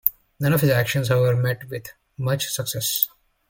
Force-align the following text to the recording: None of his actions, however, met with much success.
None 0.39 0.51
of 0.51 0.61
his 0.61 0.71
actions, 0.71 1.09
however, 1.09 1.39
met 1.39 1.69
with 1.69 1.93
much 2.17 2.47
success. 2.47 3.05